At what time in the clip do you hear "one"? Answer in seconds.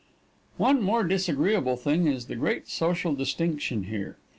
0.57-0.81